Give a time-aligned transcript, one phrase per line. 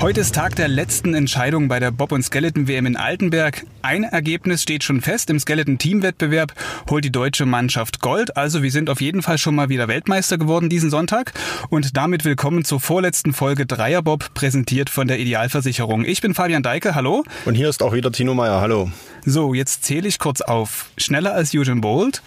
[0.00, 3.66] Heute ist Tag der letzten Entscheidung bei der Bob- und Skeleton-WM in Altenberg.
[3.82, 5.28] Ein Ergebnis steht schon fest.
[5.30, 6.54] Im Skeleton-Teamwettbewerb
[6.88, 8.36] holt die deutsche Mannschaft Gold.
[8.36, 11.32] Also wir sind auf jeden Fall schon mal wieder Weltmeister geworden diesen Sonntag.
[11.68, 16.04] Und damit willkommen zur vorletzten Folge Dreierbob, präsentiert von der Idealversicherung.
[16.04, 17.24] Ich bin Fabian Deike, hallo.
[17.44, 18.90] Und hier ist auch wieder Tino Meyer, hallo.
[19.24, 20.90] So, jetzt zähle ich kurz auf.
[20.96, 22.22] Schneller als Eugene Bolt.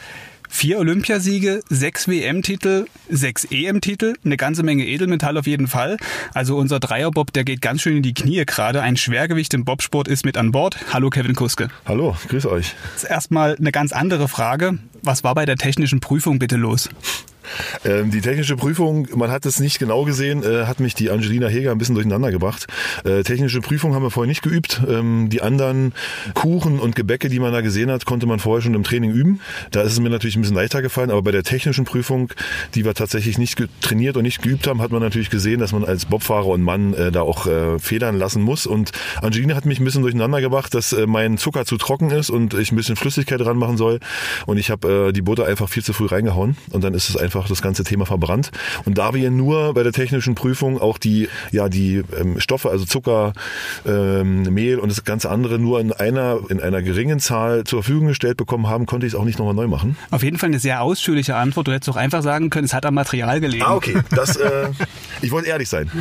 [0.52, 5.98] Vier Olympiasiege, sechs WM-Titel, sechs EM-Titel, eine ganze Menge Edelmetall auf jeden Fall.
[6.34, 8.82] Also unser Dreierbob, der geht ganz schön in die Knie gerade.
[8.82, 10.76] Ein Schwergewicht im Bobsport ist mit an Bord.
[10.92, 11.70] Hallo Kevin Kuske.
[11.86, 12.74] Hallo, grüß euch.
[12.96, 14.80] Jetzt erstmal eine ganz andere Frage.
[15.04, 16.90] Was war bei der technischen Prüfung bitte los?
[17.86, 21.48] Ähm, die technische Prüfung, man hat es nicht genau gesehen, äh, hat mich die Angelina
[21.48, 22.68] Heger ein bisschen durcheinander gebracht.
[23.04, 24.82] Äh, technische Prüfung haben wir vorher nicht geübt.
[24.88, 25.94] Ähm, die anderen
[26.34, 29.42] Kuchen und Gebäcke, die man da gesehen hat, konnte man vorher schon im Training üben.
[29.72, 32.32] Da ist es mir natürlich ein bisschen leichter gefallen, aber bei der technischen Prüfung,
[32.76, 35.84] die wir tatsächlich nicht trainiert und nicht geübt haben, hat man natürlich gesehen, dass man
[35.84, 37.48] als Bobfahrer und Mann äh, da auch
[37.80, 38.66] federn lassen muss.
[38.66, 38.92] Und
[39.22, 42.72] Angelina hat mich ein bisschen durcheinander gebracht, dass mein Zucker zu trocken ist und ich
[42.72, 44.00] ein bisschen Flüssigkeit dran machen soll.
[44.46, 47.18] Und ich habe äh, die Butter einfach viel zu früh reingehauen und dann ist es
[47.18, 48.52] einfach das ganze Thema verbrannt.
[48.86, 52.86] Und da wir nur bei der technischen Prüfung auch die, ja, die ähm, Stoffe, also
[52.86, 53.34] Zucker,
[53.86, 58.08] ähm, Mehl und das ganze andere nur in einer, in einer geringen Zahl zur Verfügung
[58.08, 59.98] gestellt bekommen haben, konnte ich es auch nicht nochmal neu machen.
[60.12, 61.68] Auf jeden Fall eine sehr ausführliche Antwort.
[61.68, 63.64] Du hättest auch einfach sagen können, es hat am Material gelegen.
[63.66, 63.98] Ah, okay.
[64.12, 64.70] Das, äh,
[65.22, 65.90] ich wollte ehrlich sein.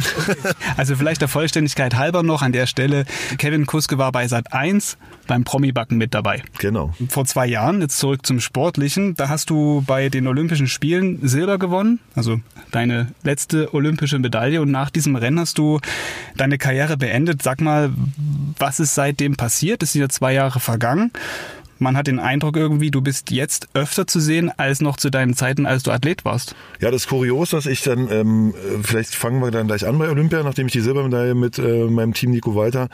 [0.77, 3.05] Also vielleicht der Vollständigkeit halber noch an der Stelle.
[3.39, 6.43] Kevin Kuske war bei Sat 1 beim Promi-Backen mit dabei.
[6.59, 6.93] Genau.
[7.09, 8.41] Vor zwei Jahren, jetzt zurück zum
[8.79, 12.41] Sportlichen, da hast du bei den Olympischen Spielen Silber gewonnen, also
[12.71, 15.81] deine letzte olympische Medaille und nach diesem Rennen hast du
[16.37, 17.43] deine Karriere beendet.
[17.43, 17.91] Sag mal,
[18.57, 19.83] was ist seitdem passiert?
[19.83, 21.11] Es sind ja zwei Jahre vergangen.
[21.79, 25.35] Man hat den Eindruck irgendwie, du bist jetzt öfter zu sehen als noch zu deinen
[25.35, 26.55] Zeiten, als du Athlet warst.
[26.81, 30.09] Ja, das ist kurios, dass ich dann, ähm, vielleicht fangen wir dann gleich an bei
[30.09, 32.89] Olympia, nachdem ich die Silbermedaille mit äh, meinem Team Nico Walter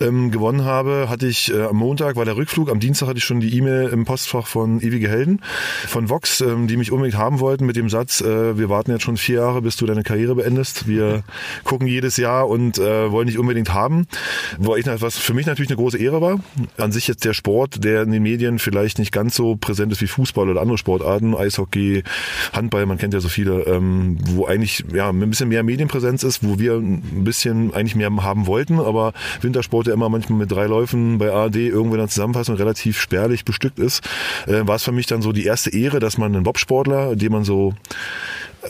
[0.00, 3.24] ähm, gewonnen habe, hatte ich äh, am Montag war der Rückflug, am Dienstag hatte ich
[3.24, 5.40] schon die E-Mail im Postfach von Ewige Helden,
[5.86, 9.02] von Vox, ähm, die mich unbedingt haben wollten mit dem Satz, äh, wir warten jetzt
[9.02, 10.88] schon vier Jahre, bis du deine Karriere beendest.
[10.88, 11.22] Wir
[11.64, 14.06] gucken jedes Jahr und äh, wollen dich unbedingt haben.
[14.58, 16.40] Wo ich, was für mich natürlich eine große Ehre war.
[16.76, 20.00] An sich jetzt der Sport, der in den Medien vielleicht nicht ganz so präsent ist
[20.00, 22.02] wie Fußball oder andere Sportarten, Eishockey,
[22.52, 26.42] Handball, man kennt ja so viele, ähm, wo eigentlich ja ein bisschen mehr Medienpräsenz ist,
[26.42, 30.66] wo wir ein bisschen eigentlich mehr haben wollten, aber Wintersport ja immer manchmal mit drei
[30.66, 34.04] Läufen bei ARD irgendwo in der Zusammenfassung relativ spärlich bestückt ist,
[34.46, 37.30] äh, war es für mich dann so die erste Ehre, dass man einen Bobsportler, den
[37.30, 37.74] man so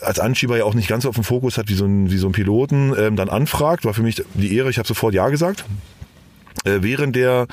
[0.03, 2.29] als Anschieber ja auch nicht ganz auf dem Fokus hat wie so ein, wie so
[2.29, 5.65] ein Piloten, ähm, dann anfragt, war für mich die Ehre, ich habe sofort Ja gesagt.
[6.65, 7.47] Äh, während der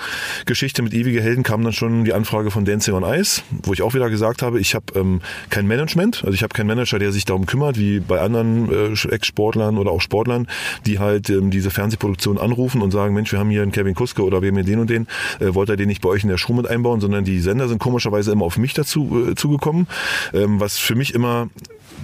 [0.45, 3.81] Geschichte mit Ewige Helden kam dann schon die Anfrage von Dancing on Ice, wo ich
[3.81, 7.11] auch wieder gesagt habe, ich habe ähm, kein Management, also ich habe keinen Manager, der
[7.11, 10.47] sich darum kümmert, wie bei anderen äh, Ex-Sportlern oder auch Sportlern,
[10.85, 14.23] die halt ähm, diese Fernsehproduktion anrufen und sagen, Mensch, wir haben hier einen Kevin Kuske
[14.23, 15.07] oder wir haben hier den und den,
[15.39, 17.67] äh, wollt ihr den nicht bei euch in der Show mit einbauen, sondern die Sender
[17.67, 19.87] sind komischerweise immer auf mich dazu äh, zugekommen,
[20.33, 21.49] ähm, was für mich immer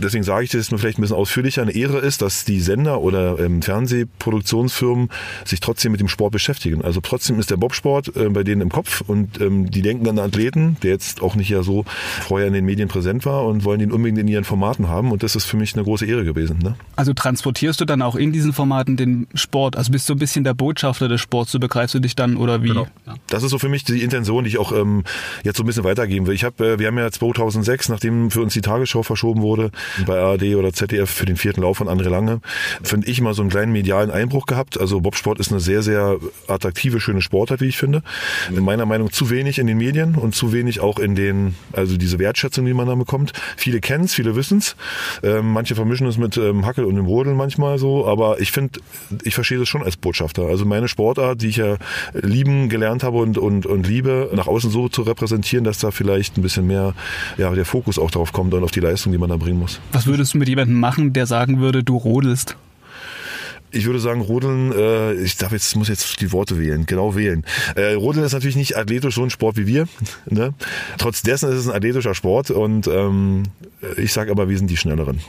[0.01, 3.01] deswegen sage ich das nur vielleicht ein bisschen ausführlicher, eine Ehre ist, dass die Sender
[3.01, 5.09] oder ähm, Fernsehproduktionsfirmen
[5.45, 6.83] sich trotzdem mit dem Sport beschäftigen.
[6.83, 10.17] Also trotzdem ist der Bobsport äh, bei denen im Kopf und ähm, die denken an
[10.17, 11.85] den Athleten, der jetzt auch nicht ja so
[12.21, 15.23] vorher in den Medien präsent war und wollen den unbedingt in ihren Formaten haben und
[15.23, 16.59] das ist für mich eine große Ehre gewesen.
[16.59, 16.75] Ne?
[16.95, 19.75] Also transportierst du dann auch in diesen Formaten den Sport?
[19.75, 22.63] Also bist du ein bisschen der Botschafter des Sports, so begreifst du dich dann oder
[22.63, 22.69] wie?
[22.69, 22.87] Genau.
[23.05, 23.15] Ja.
[23.27, 25.03] Das ist so für mich die Intention, die ich auch ähm,
[25.43, 26.35] jetzt so ein bisschen weitergeben will.
[26.35, 29.71] Ich habe, äh, wir haben ja 2006, nachdem für uns die Tagesschau verschoben wurde,
[30.05, 32.41] bei ARD oder ZDF für den vierten Lauf von André Lange,
[32.83, 34.79] finde ich mal so einen kleinen medialen Einbruch gehabt.
[34.79, 36.17] Also Bobsport ist eine sehr, sehr
[36.47, 38.03] attraktive, schöne Sportart, wie ich finde.
[38.49, 41.97] In meiner Meinung zu wenig in den Medien und zu wenig auch in den, also
[41.97, 43.33] diese Wertschätzung, die man da bekommt.
[43.55, 44.75] Viele kennen es, viele wissen es.
[45.23, 48.79] Ähm, manche vermischen es mit ähm, Hackel und dem Rodeln manchmal so, aber ich finde,
[49.23, 50.43] ich verstehe das schon als Botschafter.
[50.43, 51.77] Also meine Sportart, die ich ja
[52.13, 56.37] lieben gelernt habe und, und, und liebe, nach außen so zu repräsentieren, dass da vielleicht
[56.37, 56.93] ein bisschen mehr
[57.37, 59.76] ja, der Fokus auch darauf kommt und auf die Leistung, die man da bringen muss.
[59.91, 62.55] Was würdest du mit jemandem machen, der sagen würde, du rodelst?
[63.71, 67.45] Ich würde sagen, Rodeln, äh, ich darf jetzt, muss jetzt die Worte wählen, genau wählen.
[67.75, 69.87] Äh, Rodeln ist natürlich nicht athletisch so ein Sport wie wir.
[70.29, 70.53] Ne?
[70.97, 73.43] Trotz dessen ist es ein athletischer Sport und ähm,
[73.95, 75.21] ich sage aber, wir sind die Schnelleren.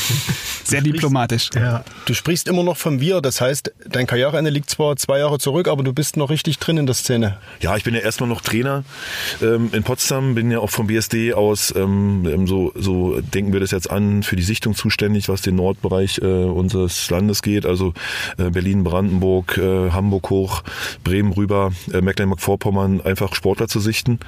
[0.64, 1.50] Sehr diplomatisch.
[1.54, 1.84] Ja.
[2.06, 5.68] Du sprichst immer noch vom Wir, das heißt, dein Karriereende liegt zwar zwei Jahre zurück,
[5.68, 7.38] aber du bist noch richtig drin in der Szene.
[7.60, 8.84] Ja, ich bin ja erstmal noch Trainer
[9.42, 13.70] ähm, in Potsdam, bin ja auch vom BSD aus, ähm, so, so denken wir das
[13.70, 17.66] jetzt an, für die Sichtung zuständig, was den Nordbereich äh, unseres Landes geht.
[17.72, 17.92] Also
[18.38, 20.62] äh, Berlin, Brandenburg, äh, Hamburg hoch,
[21.04, 24.20] Bremen rüber, äh, Mecklenburg-Vorpommern, einfach Sportler zu sichten.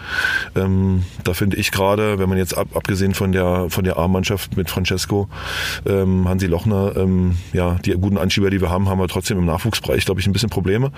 [0.57, 4.57] Ähm, da finde ich gerade, wenn man jetzt ab, abgesehen von der von der A-Mannschaft
[4.57, 5.29] mit Francesco,
[5.87, 9.47] ähm, Hansi Lochner, ähm, ja, die guten Anschieber, die wir haben, haben wir trotzdem im
[9.47, 10.91] Nachwuchsbereich, glaube ich, ein bisschen Probleme.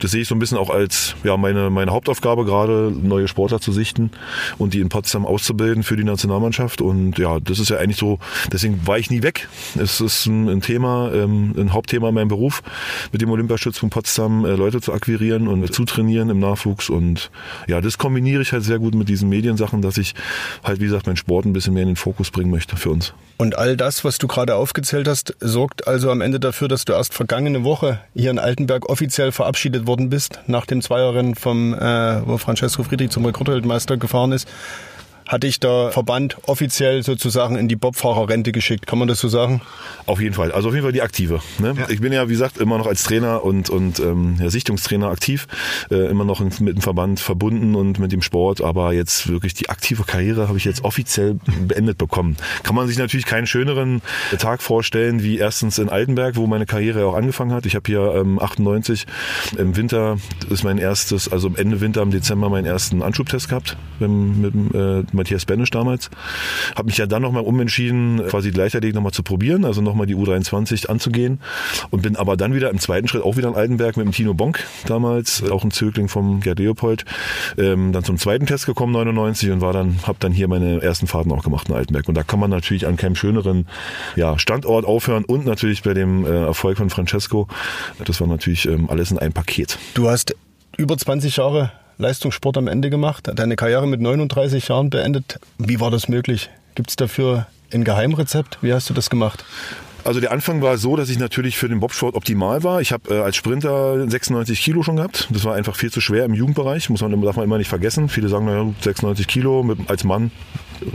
[0.00, 3.60] Das sehe ich so ein bisschen auch als ja meine meine Hauptaufgabe gerade, neue Sportler
[3.60, 4.10] zu sichten
[4.58, 6.80] und die in Potsdam auszubilden für die Nationalmannschaft.
[6.80, 8.18] Und ja, das ist ja eigentlich so,
[8.52, 9.48] deswegen war ich nie weg.
[9.78, 12.62] Es ist ein, ein Thema, ein Hauptthema in meinem Beruf,
[13.10, 16.88] mit dem Olympiastützpunkt Potsdam äh, Leute zu akquirieren und zu trainieren im Nachwuchs.
[16.88, 17.30] Und
[17.66, 20.14] ja, das kombiniere ich halt sehr gut mit diesen Mediensachen, dass ich
[20.62, 23.14] halt, wie gesagt, meinen Sport ein bisschen mehr in den Fokus bringen möchte für uns.
[23.36, 26.92] Und all das, was du gerade aufgezählt hast, sorgt also am Ende dafür, dass du
[26.92, 32.26] erst vergangene Woche hier in Altenberg offiziell verabschiedet worden bist, nach dem Zweierrennen vom, äh,
[32.26, 34.46] wo Francesco Friedrich zum Rekordweltmeister gefahren ist
[35.32, 38.86] hat dich der Verband offiziell sozusagen in die Bobfahrerrente geschickt.
[38.86, 39.62] Kann man das so sagen?
[40.04, 40.52] Auf jeden Fall.
[40.52, 41.40] Also auf jeden Fall die aktive.
[41.58, 41.74] Ne?
[41.74, 41.88] Ja.
[41.88, 45.48] Ich bin ja, wie gesagt, immer noch als Trainer und, und ähm, ja, Sichtungstrainer aktiv,
[45.90, 49.70] äh, immer noch mit dem Verband verbunden und mit dem Sport, aber jetzt wirklich die
[49.70, 52.36] aktive Karriere habe ich jetzt offiziell beendet bekommen.
[52.62, 54.02] Kann man sich natürlich keinen schöneren
[54.38, 57.64] Tag vorstellen, wie erstens in Altenberg, wo meine Karriere auch angefangen hat.
[57.64, 59.06] Ich habe hier ähm, 98
[59.56, 60.18] im Winter
[60.50, 65.04] ist mein erstes, also Ende Winter im Dezember meinen ersten Anschubtest gehabt mit, mit, äh,
[65.22, 66.10] Matthias Benisch damals.
[66.74, 70.88] Habe mich ja dann nochmal umentschieden, quasi Leichtathletik nochmal zu probieren, also nochmal die U23
[70.88, 71.40] anzugehen
[71.90, 74.34] und bin aber dann wieder im zweiten Schritt auch wieder in Altenberg mit dem Tino
[74.34, 77.04] Bonk damals, auch ein Zögling vom Gerd Leopold,
[77.56, 81.06] ähm, dann zum zweiten Test gekommen 99 und war dann, habe dann hier meine ersten
[81.06, 83.68] Fahrten auch gemacht in Altenberg und da kann man natürlich an keinem schöneren
[84.16, 87.46] ja, Standort aufhören und natürlich bei dem äh, Erfolg von Francesco,
[88.04, 89.78] das war natürlich ähm, alles in einem Paket.
[89.94, 90.34] Du hast
[90.76, 91.70] über 20 Jahre
[92.02, 95.38] Leistungssport am Ende gemacht, deine Karriere mit 39 Jahren beendet.
[95.58, 96.50] Wie war das möglich?
[96.74, 98.58] Gibt es dafür ein Geheimrezept?
[98.60, 99.44] Wie hast du das gemacht?
[100.04, 102.80] Also der Anfang war so, dass ich natürlich für den Bobsport optimal war.
[102.80, 105.28] Ich habe äh, als Sprinter 96 Kilo schon gehabt.
[105.30, 108.08] Das war einfach viel zu schwer im Jugendbereich, muss man, darf man immer nicht vergessen.
[108.08, 110.32] Viele sagen, naja, 96 Kilo mit, als Mann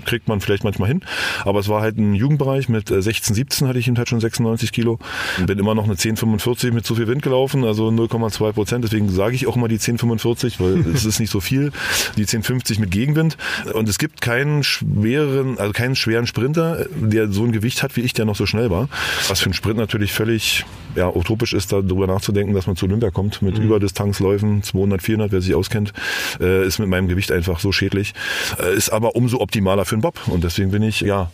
[0.06, 1.02] kriegt man vielleicht manchmal hin.
[1.44, 4.20] Aber es war halt ein Jugendbereich mit 16, äh, 17 hatte ich eben halt schon
[4.20, 5.00] 96 Kilo.
[5.46, 8.84] Bin immer noch eine 1045 mit zu viel Wind gelaufen, also 0,2 Prozent.
[8.84, 11.72] Deswegen sage ich auch immer die 1045, weil es ist nicht so viel.
[12.16, 13.38] Die 1050 mit Gegenwind.
[13.74, 18.02] Und es gibt keinen schweren, also keinen schweren Sprinter, der so ein Gewicht hat wie
[18.02, 18.90] ich, der noch so schnell war.
[19.28, 23.12] Was für einen Sprint natürlich völlig ja, utopisch ist, darüber nachzudenken, dass man zu Olympia
[23.12, 23.66] kommt mit mhm.
[23.66, 25.94] Überdistanzläufen, 200, 400, wer sich auskennt,
[26.40, 28.14] äh, ist mit meinem Gewicht einfach so schädlich.
[28.60, 30.20] Äh, ist aber umso optimaler für einen Bob.
[30.28, 31.30] Und deswegen bin ich, ja,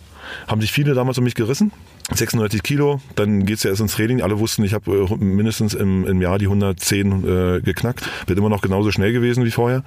[0.47, 1.71] haben sich viele damals um mich gerissen.
[2.11, 4.21] 96 Kilo, dann geht's ja erst ins Training.
[4.21, 8.03] Alle wussten, ich habe äh, mindestens im, im Jahr die 110 äh, geknackt.
[8.27, 9.83] Wird immer noch genauso schnell gewesen wie vorher.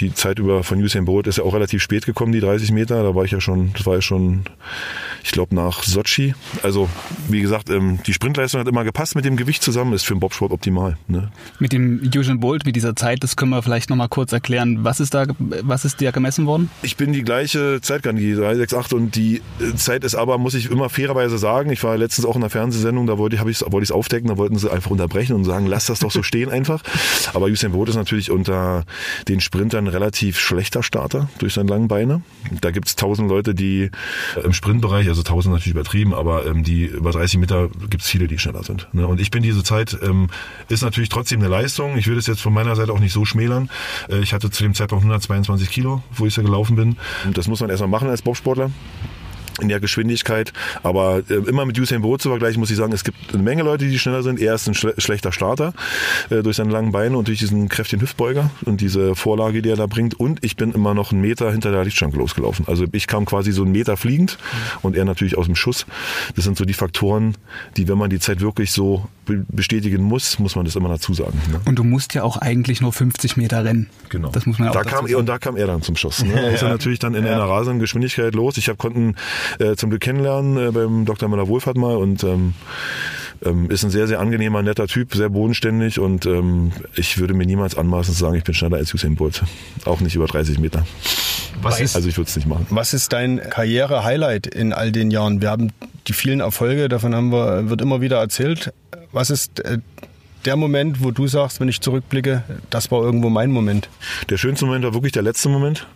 [0.00, 3.02] Die Zeit über von Usain Bolt ist ja auch relativ spät gekommen, die 30 Meter.
[3.02, 4.44] Da war ich ja schon, das war ja schon,
[5.22, 6.34] ich glaube, nach Sochi.
[6.62, 6.88] Also,
[7.28, 10.20] wie gesagt, ähm, die Sprintleistung hat immer gepasst mit dem Gewicht zusammen, ist für den
[10.20, 10.96] Bobsport optimal.
[11.08, 11.30] Ne?
[11.58, 14.78] Mit dem Usain Bolt, mit dieser Zeit, das können wir vielleicht nochmal kurz erklären.
[14.82, 16.70] Was ist da, was ist dir gemessen worden?
[16.82, 19.40] Ich bin die gleiche Zeit die 368 und die
[19.76, 23.06] Zeit ist aber, muss ich immer fairerweise sagen, ich war letztens auch in einer Fernsehsendung,
[23.06, 25.86] da wollte ich es wollte ich's aufdecken, da wollten sie einfach unterbrechen und sagen, lass
[25.86, 26.82] das doch so stehen einfach.
[27.34, 28.84] Aber Usain Bolt ist natürlich unter
[29.28, 32.22] den Sprintern relativ schlechter Starter durch seine langen Beine.
[32.60, 33.90] Da gibt es tausend Leute, die
[34.36, 38.08] äh, im Sprintbereich, also tausend natürlich übertrieben, aber ähm, die über 30 Meter gibt es
[38.08, 38.88] viele, die schneller sind.
[38.92, 39.06] Ne?
[39.06, 40.28] Und ich bin diese Zeit, ähm,
[40.68, 41.96] ist natürlich trotzdem eine Leistung.
[41.96, 43.70] Ich will es jetzt von meiner Seite auch nicht so schmälern.
[44.08, 46.96] Äh, ich hatte zu dem Zeitpunkt 122 Kilo, wo ich da gelaufen bin.
[47.24, 48.70] Und das muss man erstmal machen als Bobsportler
[49.60, 50.52] in der Geschwindigkeit.
[50.82, 53.62] Aber äh, immer mit Usain Bolt zu vergleichen, muss ich sagen, es gibt eine Menge
[53.62, 54.40] Leute, die schneller sind.
[54.40, 55.72] Er ist ein schle schlechter Starter
[56.30, 59.76] äh, durch seine langen Beine und durch diesen kräftigen Hüftbeuger und diese Vorlage, die er
[59.76, 60.18] da bringt.
[60.18, 62.66] Und ich bin immer noch einen Meter hinter der Lichtschranke losgelaufen.
[62.68, 64.38] Also ich kam quasi so einen Meter fliegend
[64.82, 65.86] und er natürlich aus dem Schuss.
[66.34, 67.36] Das sind so die Faktoren,
[67.76, 71.40] die, wenn man die Zeit wirklich so bestätigen muss, muss man das immer dazu sagen.
[71.50, 71.60] Ne?
[71.64, 73.88] Und du musst ja auch eigentlich nur 50 Meter rennen.
[74.10, 74.30] Genau.
[74.30, 75.14] Das muss man ja auch da kam, sagen.
[75.16, 76.22] Und da kam er dann zum Schuss.
[76.22, 76.34] Ne?
[76.44, 77.32] Da ist er natürlich dann in ja.
[77.32, 78.58] einer rasenden Geschwindigkeit los.
[78.58, 79.14] Ich habe konnten
[79.58, 81.28] äh, zum Glück kennenlernen äh, beim Dr.
[81.28, 82.54] Müller Wohlfahrt mal und ähm,
[83.44, 87.46] ähm, ist ein sehr, sehr angenehmer, netter Typ, sehr bodenständig und ähm, ich würde mir
[87.46, 89.42] niemals anmaßen zu sagen, ich bin schneller als Usain Bolt.
[89.84, 90.86] Auch nicht über 30 Meter.
[91.62, 92.66] Was ist, also ich würde es nicht machen.
[92.70, 95.40] Was ist dein Karriere-Highlight in all den Jahren?
[95.40, 95.72] Wir haben
[96.06, 98.72] die vielen Erfolge, davon haben wir, wird immer wieder erzählt.
[99.12, 99.78] Was ist äh,
[100.44, 103.88] der Moment, wo du sagst, wenn ich zurückblicke, das war irgendwo mein Moment?
[104.30, 105.86] Der schönste Moment war wirklich der letzte Moment.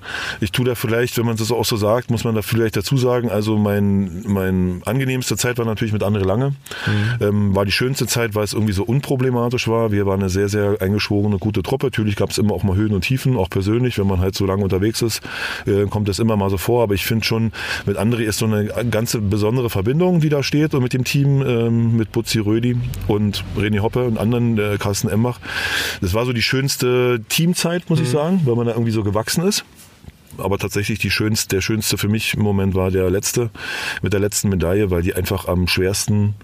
[0.41, 2.97] Ich tue da vielleicht, wenn man das auch so sagt, muss man da vielleicht dazu
[2.97, 6.51] sagen, also mein, mein angenehmste Zeit war natürlich mit André Lange.
[6.51, 6.55] Mhm.
[7.21, 9.93] Ähm, war die schönste Zeit, weil es irgendwie so unproblematisch war.
[9.93, 11.87] Wir waren eine sehr, sehr eingeschworene, gute Truppe.
[11.87, 14.47] Natürlich gab es immer auch mal Höhen und Tiefen, auch persönlich, wenn man halt so
[14.47, 15.21] lange unterwegs ist,
[15.67, 16.83] äh, kommt das immer mal so vor.
[16.83, 17.53] Aber ich finde schon,
[17.87, 21.43] mit André ist so eine ganze besondere Verbindung, die da steht und mit dem Team,
[21.43, 22.77] ähm, mit Butzi Rödi
[23.07, 25.41] und René Hoppe und anderen, äh, Carsten Embach.
[26.01, 28.05] Das war so die schönste Teamzeit, muss mhm.
[28.05, 29.65] ich sagen, weil man da irgendwie so gewachsen ist
[30.39, 33.51] aber tatsächlich die schönste, der schönste für mich im Moment war der letzte
[34.03, 36.35] mit der letzten Medaille, weil die einfach am schwersten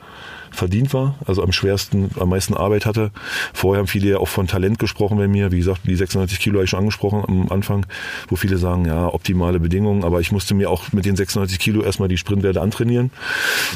[0.50, 3.10] verdient war, also am schwersten, am meisten Arbeit hatte.
[3.52, 5.50] Vorher haben viele ja auch von Talent gesprochen bei mir.
[5.50, 7.86] Wie gesagt, die 96 Kilo habe ich schon angesprochen am Anfang,
[8.28, 10.04] wo viele sagen, ja, optimale Bedingungen.
[10.04, 13.10] Aber ich musste mir auch mit den 96 Kilo erstmal die Sprintwerte antrainieren.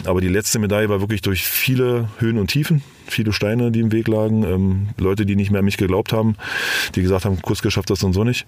[0.05, 3.93] Aber die letzte Medaille war wirklich durch viele Höhen und Tiefen viele Steine, die im
[3.93, 6.37] Weg lagen, ähm, Leute, die nicht mehr an mich geglaubt haben,
[6.95, 8.47] die gesagt haben, Kurs geschafft das und so nicht.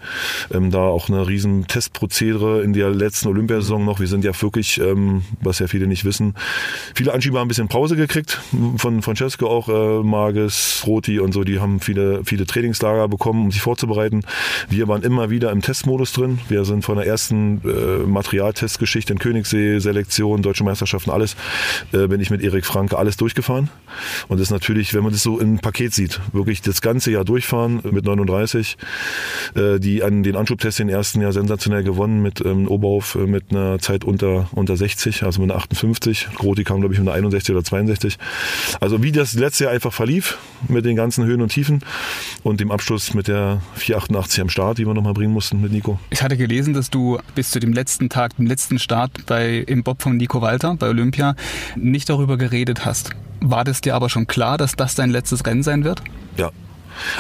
[0.52, 4.00] Ähm, da auch eine riesen Testprozedere in der letzten Olympiasaison noch.
[4.00, 6.34] Wir sind ja wirklich, ähm, was ja viele nicht wissen,
[6.94, 8.40] viele Anschieber haben ein bisschen Pause gekriegt,
[8.76, 13.50] von Francesco auch, äh, Mages, Roti und so, die haben viele, viele Trainingslager bekommen, um
[13.50, 14.22] sich vorzubereiten.
[14.68, 16.38] Wir waren immer wieder im Testmodus drin.
[16.48, 21.36] Wir sind von der ersten äh, Materialtestgeschichte in Königssee, Selektion, Deutsche Meisterschaften, alles,
[21.92, 23.68] äh, bin ich mit Erik Franke alles durchgefahren.
[24.28, 27.25] Und das ist natürlich, wenn man das so im Paket sieht, wirklich das ganze Jahr
[27.25, 28.76] durchfahren mit 39.
[29.54, 33.50] Äh, die an den Anschubtest den ersten Jahr sensationell gewonnen mit ähm, Oberhof äh, mit
[33.50, 36.28] einer Zeit unter, unter 60, also mit einer 58.
[36.35, 38.19] Groti kam, glaube ich, mit einer 61 oder 62.
[38.80, 40.38] Also wie das letzte Jahr einfach verlief
[40.69, 41.85] mit den ganzen Höhen und Tiefen
[42.42, 46.00] und dem Abschluss mit der 488 am Start, die wir nochmal bringen mussten mit Nico.
[46.11, 49.85] Ich hatte gelesen, dass du bis zu dem letzten Tag, dem letzten Start bei, im
[49.85, 51.37] Bob von Nico Walter bei Olympia
[51.76, 53.12] nicht darüber geredet hast.
[53.40, 56.02] War das dir aber schon klar, dass das dein letztes Rennen sein wird?
[56.37, 56.50] Ja,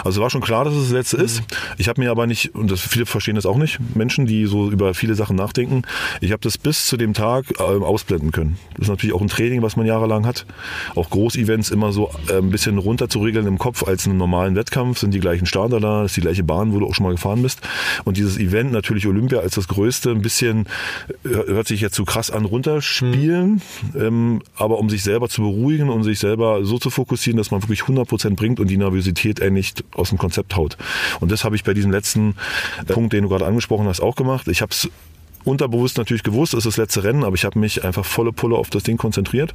[0.04, 1.24] also war schon klar, dass es das letzte mhm.
[1.24, 1.42] ist.
[1.78, 4.70] Ich habe mir aber nicht, und das, viele verstehen das auch nicht, Menschen, die so
[4.70, 5.82] über viele Sachen nachdenken,
[6.20, 8.58] ich habe das bis zu dem Tag äh, ausblenden können.
[8.74, 10.46] Das ist natürlich auch ein Training, was man jahrelang hat.
[10.94, 14.56] Auch Großevents immer so äh, ein bisschen runter zu regeln im Kopf als einen normalen
[14.56, 17.12] Wettkampf, sind die gleichen Starter da, ist die gleiche Bahn, wo du auch schon mal
[17.12, 17.60] gefahren bist.
[18.04, 20.66] Und dieses Event, natürlich Olympia als das größte, ein bisschen,
[21.24, 23.60] äh, hört sich jetzt zu so krass an, runterspielen,
[23.92, 24.00] mhm.
[24.00, 27.62] ähm, aber um sich selber zu beruhigen, um sich selber so zu fokussieren, dass man
[27.62, 30.76] wirklich 100% bringt und die Nervosität endlich nicht aus dem Konzept haut.
[31.20, 32.34] Und das habe ich bei diesem letzten
[32.86, 34.48] äh, Punkt, den du gerade angesprochen hast, auch gemacht.
[34.48, 34.88] Ich habe es
[35.44, 38.56] unterbewusst natürlich gewusst, es ist das letzte Rennen, aber ich habe mich einfach volle Pulle
[38.56, 39.54] auf das Ding konzentriert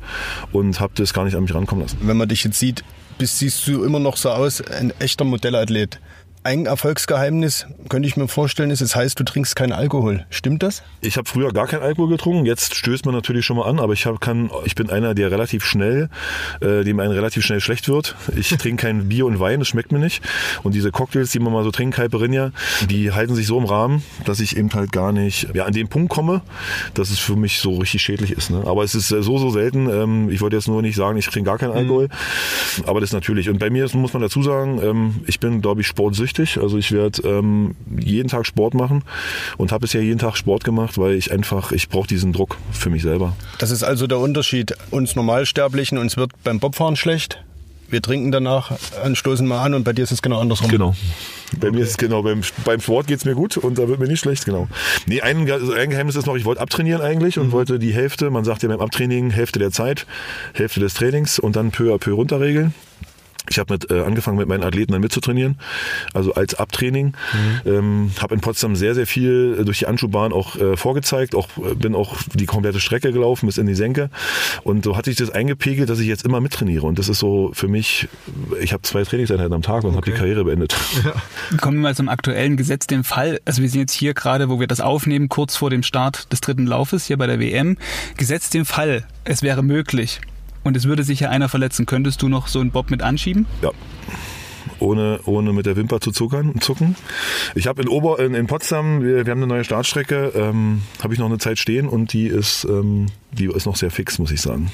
[0.51, 1.97] und habe das gar nicht an mich rankommen lassen.
[2.01, 2.83] Wenn man dich jetzt sieht,
[3.17, 5.99] bist, siehst du immer noch so aus, ein echter Modellathlet.
[6.45, 10.27] Ein Erfolgsgeheimnis, könnte ich mir vorstellen, ist, es das heißt, du trinkst keinen Alkohol.
[10.29, 10.83] Stimmt das?
[11.01, 12.45] Ich habe früher gar keinen Alkohol getrunken.
[12.45, 15.31] Jetzt stößt man natürlich schon mal an, aber ich hab, kann, ich bin einer, der
[15.31, 16.07] relativ schnell,
[16.61, 18.15] äh, dem einen relativ schnell schlecht wird.
[18.35, 20.21] Ich trinke kein Bier und Wein, das schmeckt mir nicht.
[20.61, 22.51] Und diese Cocktails, die man mal so trinkt, Caipirinha,
[22.91, 25.87] die halten sich so im Rahmen, dass ich eben halt gar nicht ja, an den
[25.87, 26.43] Punkt komme,
[26.93, 28.51] dass es für mich so richtig schädlich ist.
[28.51, 28.61] Ne?
[28.67, 29.89] Aber es ist so, so selten.
[29.89, 32.03] Ähm, ich wollte jetzt nur nicht sagen, ich trinke gar keinen Alkohol.
[32.03, 32.85] Mhm.
[32.85, 33.49] Aber das ist natürlich.
[33.49, 36.61] Und bei mir ist, muss man dazu sagen, ähm, ich bin, glaube ich, sportsüchtig süchtig.
[36.61, 39.03] Also ich werde ähm, jeden Tag Sport machen
[39.57, 42.89] und habe bisher jeden Tag Sport gemacht, weil ich einfach, ich brauche diesen Druck für
[42.89, 43.35] mich selber.
[43.59, 44.75] Das ist also der Unterschied.
[44.91, 47.41] Uns Normalsterblichen, uns wird beim Bobfahren schlecht.
[47.87, 48.71] Wir trinken danach,
[49.03, 50.69] anstoßen mal an und bei dir ist es genau andersrum.
[50.69, 50.95] Genau.
[51.59, 51.77] Bei okay.
[51.77, 54.07] mir ist es genau, beim, beim Sport geht es mir gut und da wird mir
[54.07, 54.67] nicht schlecht, genau.
[55.05, 57.51] Nee, ein, also ein Geheimnis ist noch, ich wollte abtrainieren eigentlich und mhm.
[57.51, 60.07] wollte die Hälfte, man sagt ja beim Abtraining, Hälfte der Zeit,
[60.53, 62.73] Hälfte des Trainings und dann peu à peu runterregeln.
[63.49, 65.57] Ich habe mit, äh, angefangen mit meinen Athleten dann mitzutrainieren,
[66.13, 67.13] also als Abtraining.
[67.33, 67.71] Mhm.
[67.71, 71.35] Ähm, habe in Potsdam sehr, sehr viel durch die Anschubbahn auch äh, vorgezeigt.
[71.35, 74.09] Auch äh, bin auch die komplette Strecke gelaufen bis in die Senke.
[74.63, 76.85] Und so hatte ich das eingepegelt, dass ich jetzt immer mittrainiere.
[76.85, 78.07] Und das ist so für mich,
[78.61, 79.97] ich habe zwei Trainingseinheiten am Tag und okay.
[79.97, 80.75] habe die Karriere beendet.
[81.03, 81.13] Ja.
[81.57, 83.39] Kommen wir mal zum aktuellen Gesetz, dem Fall.
[83.45, 86.41] Also wir sind jetzt hier gerade, wo wir das aufnehmen, kurz vor dem Start des
[86.41, 87.77] dritten Laufes hier bei der WM.
[88.17, 90.21] Gesetz dem Fall, es wäre möglich,
[90.65, 91.85] und es würde sich ja einer verletzen.
[91.85, 93.45] Könntest du noch so einen Bob mit anschieben?
[93.61, 93.71] Ja
[94.79, 96.95] ohne, ohne mit der Wimper zu zuckern, zucken.
[97.55, 101.13] Ich habe in Ober in, in Potsdam, wir, wir, haben eine neue Startstrecke, ähm, habe
[101.13, 104.31] ich noch eine Zeit stehen und die ist, ähm, die ist noch sehr fix, muss
[104.31, 104.71] ich sagen.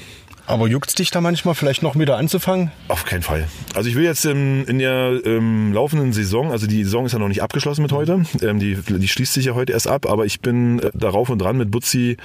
[0.48, 2.72] Aber juckt's dich da manchmal vielleicht noch wieder anzufangen?
[2.88, 3.48] Auf keinen Fall.
[3.76, 7.20] Also ich will jetzt in, in der ähm, laufenden Saison, also die Saison ist ja
[7.20, 10.26] noch nicht abgeschlossen mit heute, ähm, die, die schließt sich ja heute erst ab, aber
[10.26, 12.18] ich bin äh, darauf und dran mit Butzi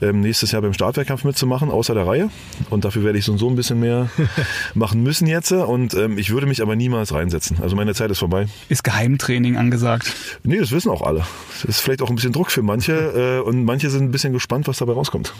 [0.00, 2.30] ähm, nächstes Jahr beim Startwettkampf mitzumachen, außer der Reihe.
[2.70, 4.08] Und dafür werde ich so und so ein bisschen mehr
[4.74, 5.52] machen müssen jetzt.
[5.52, 7.58] Und ähm, ich würde mich aber niemals reinsetzen.
[7.60, 8.46] Also meine Zeit ist vorbei.
[8.68, 10.14] Ist Geheimtraining angesagt?
[10.42, 11.26] Nee, das wissen auch alle.
[11.52, 14.32] Das ist vielleicht auch ein bisschen Druck für manche äh, und manche sind ein bisschen
[14.32, 15.34] gespannt, was dabei rauskommt.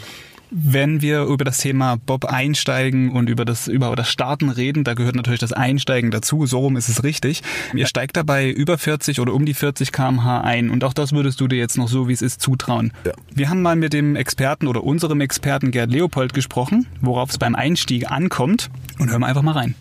[0.51, 4.93] Wenn wir über das Thema Bob einsteigen und über das, über das Starten reden, da
[4.93, 7.41] gehört natürlich das Einsteigen dazu, so rum ist es richtig.
[7.73, 11.41] Ihr steigt dabei über 40 oder um die 40 kmh ein und auch das würdest
[11.41, 12.93] du dir jetzt noch so, wie es ist, zutrauen.
[13.05, 13.13] Ja.
[13.33, 17.55] Wir haben mal mit dem Experten oder unserem Experten Gerd Leopold gesprochen, worauf es beim
[17.55, 19.75] Einstieg ankommt und hören wir einfach mal rein.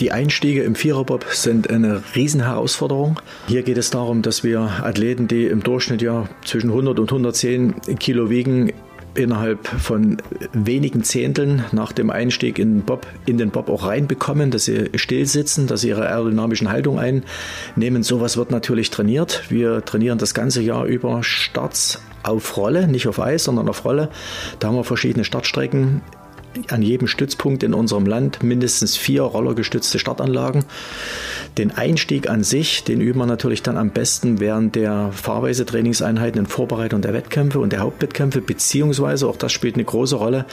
[0.00, 3.20] Die Einstiege im Viererbob sind eine Riesenherausforderung.
[3.46, 7.80] Hier geht es darum, dass wir Athleten, die im Durchschnitt ja zwischen 100 und 110
[8.00, 8.72] Kilo wiegen,
[9.14, 10.18] innerhalb von
[10.52, 14.90] wenigen Zehnteln nach dem Einstieg in den Bob, in den Bob auch reinbekommen, dass sie
[14.96, 18.02] still sitzen, dass sie ihre aerodynamischen Haltung einnehmen.
[18.02, 19.44] Sowas wird natürlich trainiert.
[19.48, 24.10] Wir trainieren das ganze Jahr über Starts auf Rolle, nicht auf Eis, sondern auf Rolle.
[24.58, 26.02] Da haben wir verschiedene Startstrecken
[26.68, 30.64] an jedem Stützpunkt in unserem Land mindestens vier rollergestützte Startanlagen.
[31.56, 36.46] Den Einstieg an sich, den üben wir natürlich dann am besten während der Fahrweise-Trainingseinheiten in
[36.46, 40.46] Vorbereitung der Wettkämpfe und der Hauptwettkämpfe, beziehungsweise, auch das spielt eine große Rolle,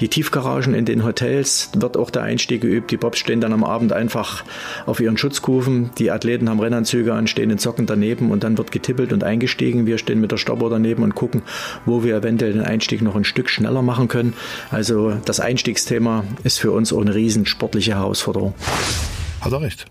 [0.00, 2.90] die Tiefgaragen in den Hotels wird auch der Einstieg geübt.
[2.90, 4.44] Die Bobs stehen dann am Abend einfach
[4.84, 5.90] auf ihren Schutzkufen.
[5.98, 9.86] Die Athleten haben Rennanzüge an, stehen in Zocken daneben und dann wird getippelt und eingestiegen.
[9.86, 11.42] Wir stehen mit der Stopper daneben und gucken,
[11.86, 14.34] wo wir eventuell den Einstieg noch ein Stück schneller machen können.
[14.70, 18.52] Also das Einstiegsthema ist für uns auch eine riesen sportliche Herausforderung.
[19.40, 19.86] Hat er recht.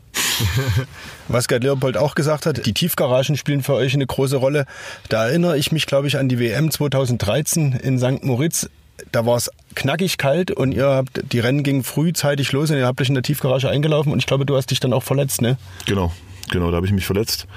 [1.27, 4.65] Was Gerd Leopold auch gesagt hat, die Tiefgaragen spielen für euch eine große Rolle.
[5.09, 8.23] Da erinnere ich mich, glaube ich, an die WM 2013 in St.
[8.23, 8.69] Moritz.
[9.11, 12.85] Da war es knackig kalt und ihr habt, die Rennen gingen frühzeitig los und ihr
[12.85, 15.41] habt euch in der Tiefgarage eingelaufen und ich glaube, du hast dich dann auch verletzt,
[15.41, 15.57] ne?
[15.85, 16.11] Genau,
[16.49, 17.47] genau, da habe ich mich verletzt.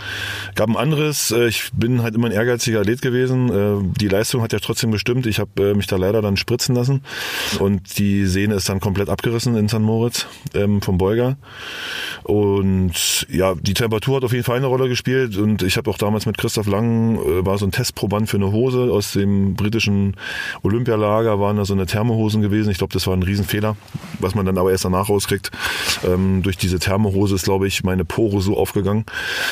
[0.54, 3.48] Gab ein anderes, äh, ich bin halt immer ein ehrgeiziger Athlet gewesen.
[3.50, 5.26] Äh, die Leistung hat ja trotzdem gestimmt.
[5.26, 7.02] Ich habe äh, mich da leider dann spritzen lassen
[7.58, 9.80] und die Sehne ist dann komplett abgerissen in St.
[9.80, 11.36] Moritz ähm, vom Beuger.
[12.22, 15.98] Und ja, die Temperatur hat auf jeden Fall eine Rolle gespielt und ich habe auch
[15.98, 20.16] damals mit Christoph Lang, war so ein Testproband für eine Hose aus dem britischen
[20.62, 22.70] Olympialager, waren da so eine Thermohosen gewesen.
[22.70, 23.76] Ich glaube, das war ein Riesenfehler,
[24.20, 25.50] was man dann aber erst danach rauskriegt.
[26.04, 29.04] Ähm, durch diese Thermohose ist, glaube ich, meine Pore so aufgegangen, gegangen.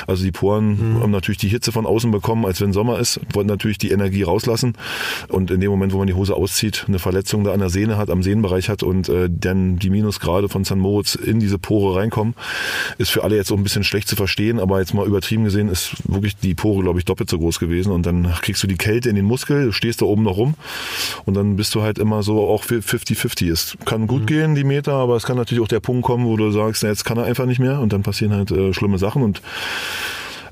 [0.06, 1.02] Also die Poren mhm.
[1.02, 4.22] haben natürlich die Hitze von außen bekommen, als wenn Sommer ist, wollten natürlich die Energie
[4.22, 4.74] rauslassen.
[5.28, 7.96] Und in dem Moment, wo man die Hose auszieht, eine Verletzung da an der Sehne
[7.96, 11.96] hat, am Sehnenbereich hat und äh, dann die Minusgrade von San Moritz in diese Pore
[11.96, 12.34] reinkommen,
[12.98, 15.68] ist für alle jetzt auch ein bisschen schlecht zu verstehen, aber jetzt mal übertrieben gesehen
[15.68, 17.92] ist wirklich die Pore, glaube ich, doppelt so groß gewesen.
[17.92, 20.54] Und dann kriegst du die Kälte in den Muskel, du stehst da oben noch rum
[21.24, 23.50] und dann bist du halt immer so auch 50-50.
[23.50, 24.26] Es kann gut mhm.
[24.26, 26.88] gehen, die Meter, aber es kann natürlich auch der Punkt kommen, wo du sagst, na,
[26.88, 29.42] jetzt kann er einfach nicht mehr und dann passieren halt äh, schlimme Sachen machen und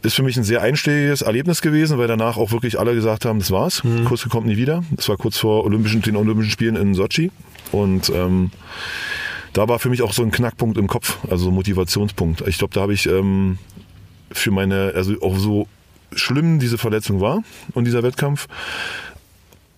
[0.02, 3.38] ist für mich ein sehr einschlägiges Erlebnis gewesen, weil danach auch wirklich alle gesagt haben,
[3.38, 3.84] das war's.
[3.84, 4.04] Mhm.
[4.04, 4.82] Kurze kommt nie wieder.
[4.92, 7.30] Das war kurz vor Olympischen, den Olympischen Spielen in Sochi.
[7.70, 8.50] Und ähm,
[9.52, 12.42] da war für mich auch so ein Knackpunkt im Kopf, also so ein Motivationspunkt.
[12.46, 13.58] Ich glaube, da habe ich ähm,
[14.32, 15.66] für meine, also auch so
[16.14, 17.42] schlimm diese Verletzung war
[17.74, 18.48] und dieser Wettkampf,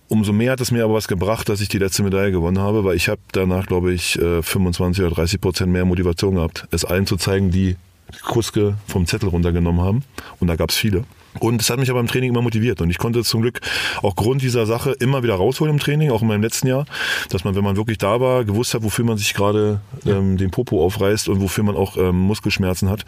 [0.07, 2.83] umso mehr hat es mir aber was gebracht, dass ich die letzte Medaille gewonnen habe,
[2.83, 6.85] weil ich habe danach, glaube ich, 25 äh, oder 30 Prozent mehr Motivation gehabt, es
[6.85, 7.75] allen zu zeigen, die
[8.21, 10.03] Kruske vom Zettel runtergenommen haben.
[10.39, 11.05] Und da gab es viele.
[11.39, 12.81] Und es hat mich aber im Training immer motiviert.
[12.81, 13.59] Und ich konnte zum Glück
[14.01, 16.85] auch Grund dieser Sache immer wieder rausholen im Training, auch in meinem letzten Jahr,
[17.29, 20.51] dass man, wenn man wirklich da war, gewusst hat, wofür man sich gerade ähm, den
[20.51, 23.05] Popo aufreißt und wofür man auch ähm, Muskelschmerzen hat.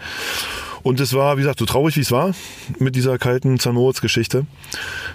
[0.85, 2.35] Und es war, wie gesagt, so traurig wie es war
[2.77, 4.45] mit dieser kalten Zahnmoritz-Geschichte.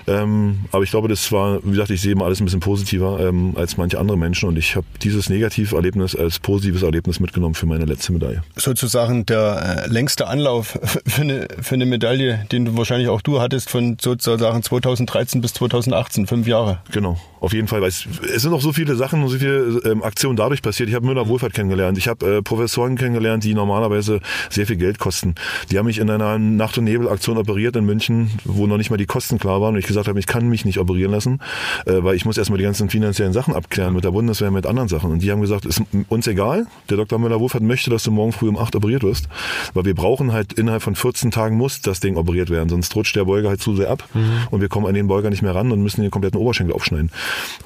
[0.08, 3.20] Ähm, aber ich glaube, das war, wie gesagt, ich sehe immer alles ein bisschen positiver
[3.20, 4.48] ähm, als manche andere Menschen.
[4.48, 8.42] Und ich habe dieses Negativerlebnis als positives Erlebnis mitgenommen für meine letzte Medaille.
[8.56, 13.40] Sozusagen der äh, längste Anlauf für eine, für eine Medaille, den du wahrscheinlich auch du
[13.40, 16.80] hattest, von sozusagen 2013 bis 2018, fünf Jahre.
[16.90, 17.80] Genau, auf jeden Fall.
[17.80, 20.88] Weil es, es sind auch so viele Sachen und so viele ähm, Aktionen dadurch passiert.
[20.88, 21.98] Ich habe Müller Wohlfahrt kennengelernt.
[21.98, 25.34] Ich habe äh, Professoren kennengelernt, die normalerweise sehr viel Geld kosten.
[25.70, 28.96] Die haben mich in einer Nacht- und Nebelaktion operiert in München, wo noch nicht mal
[28.96, 31.40] die Kosten klar waren und ich gesagt habe, ich kann mich nicht operieren lassen,
[31.86, 34.88] äh, weil ich muss erstmal die ganzen finanziellen Sachen abklären mit der Bundeswehr, mit anderen
[34.88, 35.10] Sachen.
[35.10, 37.18] Und die haben gesagt, ist uns egal, der Dr.
[37.18, 39.28] Müller-Wurfert möchte, dass du morgen früh um acht operiert wirst,
[39.74, 43.16] weil wir brauchen halt innerhalb von 14 Tagen muss das Ding operiert werden, sonst rutscht
[43.16, 44.48] der Beuger halt zu sehr ab mhm.
[44.50, 47.10] und wir kommen an den Beuger nicht mehr ran und müssen den kompletten Oberschenkel aufschneiden.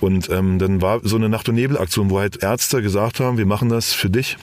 [0.00, 3.46] Und ähm, dann war so eine Nacht- und Nebelaktion, wo halt Ärzte gesagt haben, wir
[3.46, 4.37] machen das für dich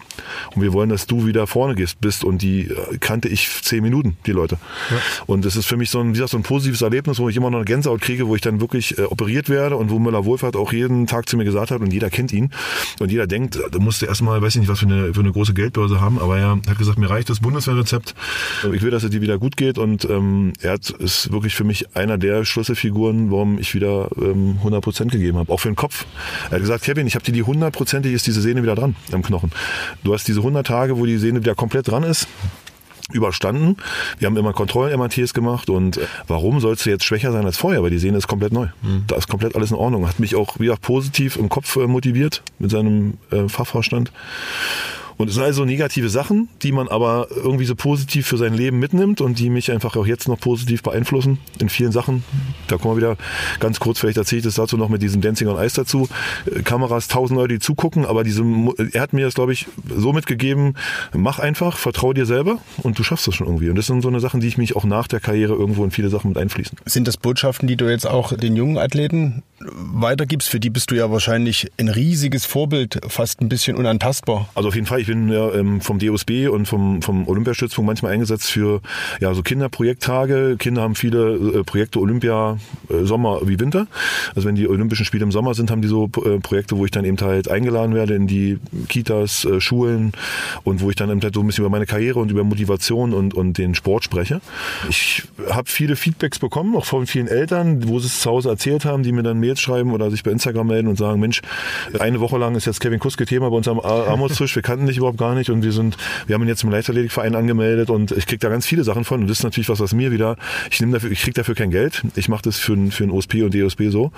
[0.55, 3.83] und wir wollen, dass du wieder vorne gehst, bist und die äh, kannte ich zehn
[3.83, 4.57] Minuten, die Leute.
[4.89, 4.97] Ja.
[5.27, 7.35] Und das ist für mich so ein, wie gesagt, so ein positives Erlebnis, wo ich
[7.35, 10.25] immer noch eine Gänsehaut kriege, wo ich dann wirklich äh, operiert werde und wo Müller
[10.25, 12.51] Wohlfahrt auch jeden Tag zu mir gesagt hat und jeder kennt ihn
[12.99, 15.53] und jeder denkt, da musste erstmal, weiß ich nicht, was für eine, für eine große
[15.53, 18.15] Geldbörse haben, aber er hat gesagt, mir reicht das Bundeswehrrezept.
[18.73, 21.63] Ich will, dass es dir wieder gut geht und ähm, er hat, ist wirklich für
[21.63, 25.75] mich einer der Schlüsselfiguren, warum ich wieder ähm, 100 Prozent gegeben habe, auch für den
[25.75, 26.05] Kopf.
[26.49, 29.21] Er hat gesagt, Kevin, ich habe dir die hundertprozentig ist diese Sehne wieder dran am
[29.21, 29.51] Knochen.
[30.03, 32.27] Du hast diese 100 Tage, wo die Sehne wieder komplett dran ist
[33.13, 33.77] überstanden.
[34.19, 37.83] Wir haben immer Kontrollen-MRTs gemacht und warum sollst du jetzt schwächer sein als vorher?
[37.83, 38.67] Weil die Sehne ist komplett neu.
[38.81, 39.03] Mhm.
[39.07, 40.07] Da ist komplett alles in Ordnung.
[40.07, 44.11] Hat mich auch wieder positiv im Kopf äh, motiviert mit seinem äh, Fachvorstand.
[45.17, 48.79] Und es sind also negative Sachen, die man aber irgendwie so positiv für sein Leben
[48.79, 52.23] mitnimmt und die mich einfach auch jetzt noch positiv beeinflussen in vielen Sachen.
[52.67, 53.17] Da kommen wir wieder
[53.59, 56.07] ganz kurz, vielleicht erzähle ich das dazu noch mit diesem Dancing on Ice dazu.
[56.45, 58.43] Äh, Kameras, tausend Leute, die zugucken, aber diese,
[58.93, 60.75] er hat mir das, glaube ich, so mitgegeben,
[61.13, 63.69] mach einfach, vertrau dir selber und du schaffst das schon irgendwie.
[63.69, 65.91] Und das sind so eine Sachen, die ich mich auch nach der Karriere irgendwo in
[65.91, 66.77] viele Sachen mit einfließen.
[66.85, 70.49] Sind das Botschaften, die du jetzt auch den jungen Athleten weitergibst?
[70.49, 74.49] Für die bist du ja wahrscheinlich ein riesiges Vorbild, fast ein bisschen unantastbar.
[74.55, 75.00] Also auf jeden Fall.
[75.01, 78.81] Ich bin ja ähm, vom DOSB und vom, vom Olympiastützpunkt manchmal eingesetzt für
[79.19, 80.57] ja, so Kinderprojekttage.
[80.59, 83.87] Kinder haben viele äh, Projekte Olympia, äh, Sommer wie Winter.
[84.35, 86.91] Also wenn die Olympischen Spiele im Sommer sind, haben die so äh, Projekte, wo ich
[86.91, 88.59] dann eben halt eingeladen werde in die
[88.89, 90.11] Kitas, äh, Schulen
[90.65, 93.11] und wo ich dann eben halt so ein bisschen über meine Karriere und über Motivation
[93.15, 94.39] und, und den Sport spreche.
[94.87, 98.85] Ich habe viele Feedbacks bekommen, auch von vielen Eltern, wo sie es zu Hause erzählt
[98.85, 101.41] haben, die mir dann Mails schreiben oder sich bei Instagram melden und sagen, Mensch,
[101.97, 104.97] eine Woche lang ist jetzt Kevin Kuske Thema bei uns am Armutstisch, wir kannten dich
[104.97, 108.27] überhaupt gar nicht und wir sind, wir haben ihn jetzt im Leichtathletikverein angemeldet und ich
[108.27, 110.37] kriege da ganz viele Sachen von und das ist natürlich was, was mir wieder,
[110.69, 113.43] ich nehme dafür, ich kriege dafür kein Geld, ich mache das für, für ein OSP
[113.43, 114.11] und DOSP so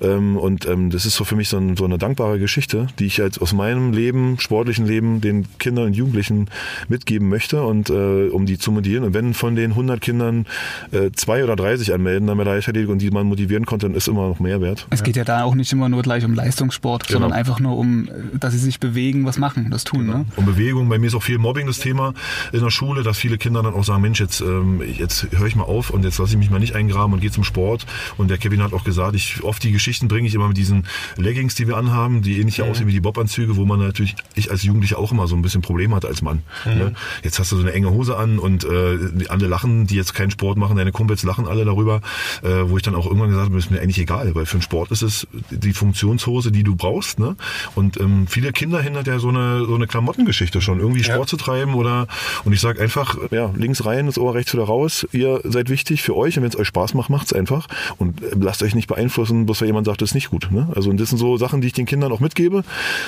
[0.00, 3.06] ähm, und ähm, das ist so für mich so, ein, so eine dankbare Geschichte, die
[3.06, 6.48] ich halt aus meinem Leben, sportlichen Leben, den Kindern und Jugendlichen
[6.88, 10.46] mitgeben möchte und äh, um die zu motivieren und wenn von den 100 Kindern
[10.90, 13.86] äh, zwei oder drei sich anmelden dann bei der Leichtathletik und die man motivieren konnte,
[13.86, 14.86] dann ist immer noch mehr wert.
[14.90, 17.20] Es geht ja da auch nicht immer nur gleich um Leistungssport, genau.
[17.20, 18.08] sondern einfach nur um,
[18.38, 20.06] dass sie sich bewegen, was machen, das tun.
[20.06, 20.13] Genau.
[20.18, 20.26] Ne?
[20.36, 22.14] Um Bewegung, bei mir ist auch viel Mobbing das Thema
[22.52, 25.56] in der Schule, dass viele Kinder dann auch sagen, Mensch, jetzt, ähm, jetzt höre ich
[25.56, 27.86] mal auf und jetzt lasse ich mich mal nicht eingraben und gehe zum Sport.
[28.16, 30.86] Und der Kevin hat auch gesagt, ich oft die Geschichten bringe ich immer mit diesen
[31.16, 32.64] Leggings, die wir anhaben, die ähnlich mhm.
[32.64, 35.62] aussehen wie die Bobanzüge, wo man natürlich, ich als Jugendlicher auch immer so ein bisschen
[35.62, 36.42] Probleme hatte als Mann.
[36.64, 36.74] Mhm.
[36.74, 36.94] Ne?
[37.22, 38.98] Jetzt hast du so eine enge Hose an und äh,
[39.28, 42.00] alle lachen, die jetzt keinen Sport machen, deine Kumpels lachen alle darüber,
[42.42, 44.62] äh, wo ich dann auch irgendwann gesagt habe, ist mir eigentlich egal, weil für einen
[44.62, 47.18] Sport ist es die Funktionshose, die du brauchst.
[47.18, 47.36] Ne?
[47.74, 51.26] Und ähm, viele Kinder hindert ja so eine, so eine Klamottengeschichte schon, irgendwie Sport ja.
[51.26, 52.06] zu treiben oder
[52.44, 56.02] und ich sage einfach, ja, links rein, das Ohr rechts wieder raus, ihr seid wichtig
[56.02, 58.86] für euch und wenn es euch Spaß macht, macht's einfach und äh, lasst euch nicht
[58.86, 60.48] beeinflussen, bloß weil jemand sagt, das ist nicht gut.
[60.50, 60.68] Ne?
[60.74, 62.64] Also und das sind so Sachen, die ich den Kindern auch mitgebe,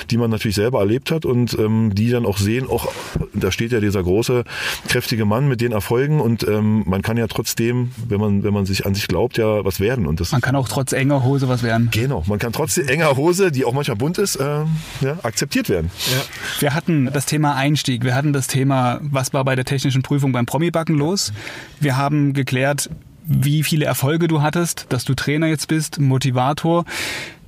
[0.09, 2.91] die man natürlich selber erlebt hat und ähm, die dann auch sehen, auch
[3.33, 4.43] da steht ja dieser große,
[4.87, 8.65] kräftige Mann mit den Erfolgen und ähm, man kann ja trotzdem, wenn man, wenn man
[8.65, 10.07] sich an sich glaubt, ja was werden.
[10.07, 11.89] Und das man kann auch trotz enger Hose was werden.
[11.91, 14.63] Genau, man kann trotz enger Hose, die auch manchmal bunt ist, äh,
[15.01, 15.91] ja, akzeptiert werden.
[16.11, 16.61] Ja.
[16.61, 20.31] Wir hatten das Thema Einstieg, wir hatten das Thema, was war bei der technischen Prüfung
[20.31, 21.33] beim Promi-Backen los.
[21.79, 22.89] Wir haben geklärt,
[23.25, 26.85] wie viele Erfolge du hattest, dass du Trainer jetzt bist, Motivator.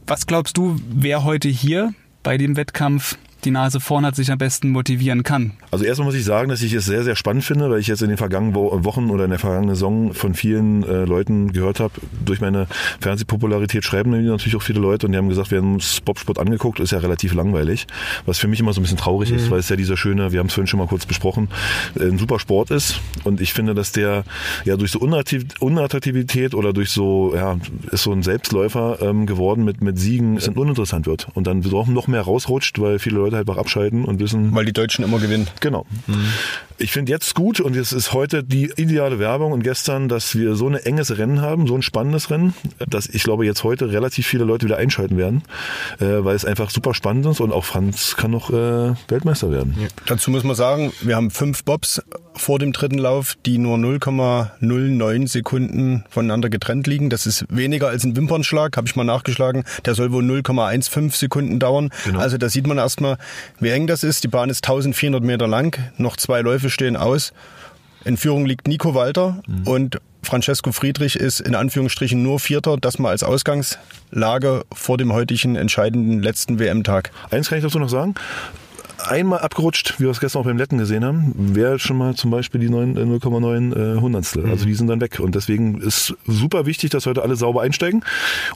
[0.08, 4.38] Was glaubst du, wer heute hier bei dem Wettkampf die Nase vorn hat, sich am
[4.38, 5.54] besten motivieren kann.
[5.72, 8.02] Also erstmal muss ich sagen, dass ich es sehr, sehr spannend finde, weil ich jetzt
[8.02, 11.94] in den vergangenen Wochen oder in der vergangenen Saison von vielen äh, Leuten gehört habe,
[12.26, 12.68] durch meine
[13.00, 16.80] Fernsehpopularität schreiben natürlich auch viele Leute und die haben gesagt, wir haben uns Bobsport angeguckt,
[16.80, 17.88] ist ja relativ langweilig,
[18.26, 19.38] was für mich immer so ein bisschen traurig mhm.
[19.38, 21.50] ist, weil es ja dieser schöne, wir haben es vorhin schon mal kurz besprochen,
[22.00, 24.24] ein super Sport ist und ich finde, dass der
[24.66, 27.58] ja durch so Unattraktivität oder durch so, ja,
[27.92, 32.08] ist so ein Selbstläufer ähm, geworden mit, mit Siegen, es uninteressant wird und dann noch
[32.08, 34.54] mehr rausrutscht, weil viele Leute Leute einfach abschalten und wissen.
[34.54, 35.48] Weil die Deutschen immer gewinnen.
[35.60, 35.86] Genau.
[36.08, 36.26] Mhm.
[36.78, 40.56] Ich finde jetzt gut und es ist heute die ideale Werbung und gestern, dass wir
[40.56, 42.54] so ein enges Rennen haben, so ein spannendes Rennen,
[42.88, 45.44] dass ich glaube jetzt heute relativ viele Leute wieder einschalten werden,
[46.00, 49.76] äh, weil es einfach super spannend ist und auch Franz kann noch äh, Weltmeister werden.
[49.80, 49.88] Ja.
[50.06, 52.02] Dazu muss man sagen, wir haben fünf Bobs
[52.40, 57.10] vor dem dritten Lauf, die nur 0,09 Sekunden voneinander getrennt liegen.
[57.10, 59.66] Das ist weniger als ein Wimpernschlag, habe ich mal nachgeschlagen.
[59.86, 61.90] Der soll wohl 0,15 Sekunden dauern.
[62.06, 62.20] Genau.
[62.20, 63.18] Also da sieht man erstmal,
[63.60, 64.24] wie eng das ist.
[64.24, 67.34] Die Bahn ist 1400 Meter lang, noch zwei Läufe stehen aus.
[68.06, 69.68] In Führung liegt Nico Walter mhm.
[69.68, 75.56] und Francesco Friedrich ist in Anführungsstrichen nur Vierter, das mal als Ausgangslage vor dem heutigen
[75.56, 77.12] entscheidenden letzten WM-Tag.
[77.32, 78.16] Eins kann ich dazu noch sagen
[79.08, 82.32] einmal abgerutscht, wie wir es gestern auch beim Letten gesehen haben, wäre schon mal zum
[82.32, 84.50] Beispiel die 0,9 äh, äh, Hundertstel.
[84.50, 85.20] Also die sind dann weg.
[85.20, 88.04] Und deswegen ist super wichtig, dass heute alle sauber einsteigen.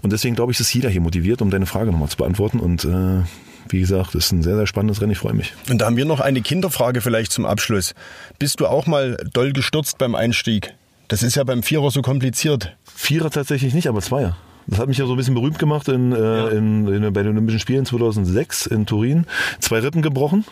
[0.02, 2.60] Und deswegen glaube ich, ist jeder hier motiviert, um deine Frage nochmal zu beantworten.
[2.60, 3.24] Und äh,
[3.70, 5.12] wie gesagt, ist ein sehr, sehr spannendes Rennen.
[5.12, 5.54] Ich freue mich.
[5.70, 7.94] Und da haben wir noch eine Kinderfrage vielleicht zum Abschluss.
[8.40, 10.74] Bist du auch mal doll gestürzt beim Einstieg?
[11.08, 12.76] Das ist ja beim Vierer so kompliziert.
[12.84, 14.38] Vierer tatsächlich nicht, aber Zweier.
[14.68, 16.48] Das hat mich ja so ein bisschen berühmt gemacht in, äh, ja.
[16.50, 19.26] in, in, bei den Olympischen Spielen 2006 in Turin.
[19.60, 20.46] Zwei Rippen gebrochen.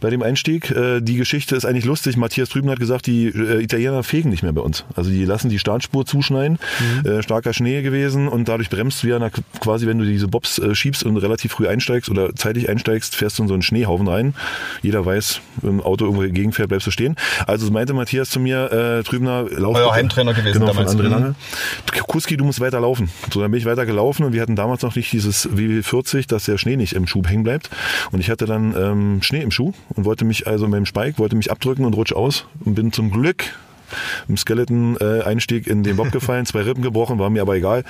[0.00, 0.70] Bei dem Einstieg.
[0.70, 2.16] Äh, die Geschichte ist eigentlich lustig.
[2.16, 4.84] Matthias Trüben hat gesagt, die äh, Italiener fegen nicht mehr bei uns.
[4.96, 6.58] Also die lassen die Startspur zuschneiden.
[7.04, 7.10] Mhm.
[7.10, 9.18] Äh, starker Schnee gewesen und dadurch bremst du ja
[9.60, 13.38] quasi, wenn du diese Bobs äh, schiebst und relativ früh einsteigst oder zeitig einsteigst, fährst
[13.38, 14.34] du in so einen Schneehaufen rein.
[14.82, 17.16] Jeder weiß, wenn ein Auto irgendwo gegenfährt, bleibst du stehen.
[17.46, 20.92] Also meinte Matthias zu mir, äh, Trübner, lauf Euer Heimtrainer gewesen genau, damals.
[20.92, 21.34] Von André Lange.
[22.06, 23.10] Kuski, du musst weiter laufen.
[23.32, 26.44] So, dann bin ich weiter gelaufen und wir hatten damals noch nicht dieses W40, dass
[26.44, 27.70] der Schnee nicht im Schuh hängen bleibt.
[28.12, 31.18] Und ich hatte dann ähm, Schnee im Schuh und wollte mich also mit dem Spike,
[31.18, 33.44] wollte mich abdrücken und rutsch aus und bin zum Glück
[34.28, 37.84] im Skeleton-Einstieg in den Bob gefallen, zwei Rippen gebrochen, war mir aber egal.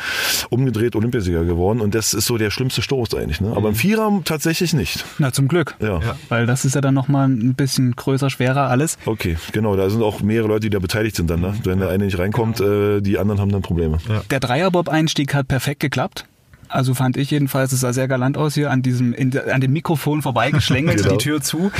[0.51, 1.81] Umgedreht, Olympiasieger geworden.
[1.81, 3.40] Und das ist so der schlimmste Stoß eigentlich.
[3.40, 3.53] Ne?
[3.55, 3.79] Aber im mhm.
[3.79, 5.05] Vierer tatsächlich nicht.
[5.18, 5.74] Na, zum Glück.
[5.81, 6.01] Ja.
[6.01, 6.16] ja.
[6.29, 8.98] Weil das ist ja dann nochmal ein bisschen größer, schwerer alles.
[9.07, 9.77] Okay, genau.
[9.77, 11.40] Da sind auch mehrere Leute, die da beteiligt sind dann.
[11.40, 11.55] Ne?
[11.64, 13.98] Wenn der eine nicht reinkommt, äh, die anderen haben dann Probleme.
[14.09, 14.22] Ja.
[14.31, 16.27] Der Dreier-Bob-Einstieg hat perfekt geklappt.
[16.68, 19.72] Also fand ich jedenfalls, es sah sehr galant aus hier an diesem, in, an dem
[19.72, 21.16] Mikrofon vorbeigeschlängelt, genau.
[21.16, 21.72] die Tür zu.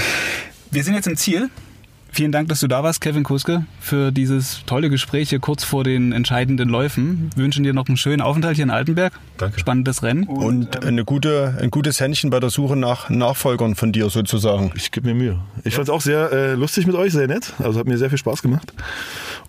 [0.71, 1.51] Wir sind jetzt im Ziel.
[2.11, 5.85] Vielen Dank, dass du da warst, Kevin Kuske, für dieses tolle Gespräch hier kurz vor
[5.85, 7.31] den entscheidenden Läufen.
[7.37, 9.13] Wir wünschen dir noch einen schönen Aufenthalt hier in Altenberg.
[9.37, 9.61] Danke.
[9.61, 10.25] Spannendes Rennen.
[10.25, 14.73] Und, und eine gute, ein gutes Händchen bei der Suche nach Nachfolgern von dir sozusagen.
[14.75, 15.39] Ich gebe mir Mühe.
[15.65, 17.53] Ich fand es auch sehr äh, lustig mit euch, sehr nett.
[17.59, 18.73] Also hat mir sehr viel Spaß gemacht.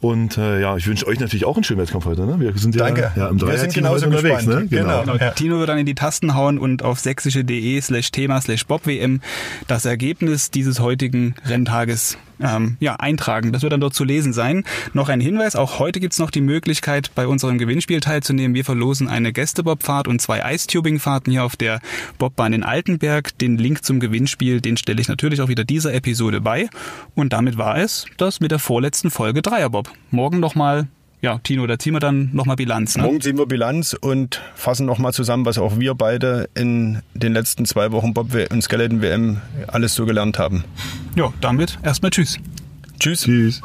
[0.02, 2.26] Und äh, ja, ich wünsche euch natürlich auch einen schönen Wettkampf heute.
[2.26, 2.40] Ne?
[2.40, 3.12] Wir sind ja, Danke.
[3.16, 4.46] Ja, im Wir sind genauso unterwegs.
[4.46, 4.68] Ne?
[4.70, 5.02] Genau.
[5.02, 5.16] genau.
[5.16, 5.32] Ja.
[5.32, 9.22] Tino wird dann in die Tasten hauen und auf sächsische.de slash Thema slash BobWM
[9.68, 13.52] das Ergebnis dieses heutigen Renntages ähm, ja, eintragen.
[13.52, 14.64] Das wird dann dort zu lesen sein.
[14.94, 18.56] Noch ein Hinweis, auch heute gibt's noch die Möglichkeit, bei unserem Gewinnspiel teilzunehmen.
[18.56, 21.80] Wir verlosen eine Gästebobfahrt und zwei Eistubing-Fahrten hier auf der
[22.18, 23.38] Bobbahn in Altenberg.
[23.38, 26.70] Den Link zum Gewinnspiel, den stelle ich natürlich auch wieder dieser Episode bei.
[27.16, 29.92] Und damit war es das mit der vorletzten Folge Dreierbob.
[30.12, 30.88] Morgen nochmal
[31.22, 32.96] ja, Tino, da ziehen wir dann nochmal Bilanz.
[32.96, 33.04] Ne?
[33.04, 37.66] Morgen ziehen wir Bilanz und fassen nochmal zusammen, was auch wir beide in den letzten
[37.66, 40.64] zwei Wochen Bob und Skeleton WM alles so gelernt haben.
[41.16, 42.38] Ja, damit erstmal Tschüss.
[43.00, 43.22] Tschüss.
[43.22, 43.62] Tschüss.